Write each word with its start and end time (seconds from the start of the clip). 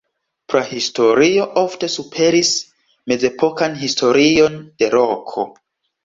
Prahistorio 0.51 1.43
ofte 1.61 1.89
superis 1.95 2.49
mezepokan 3.11 3.75
historion 3.83 4.57
de 4.83 4.89
Roko. 4.95 5.45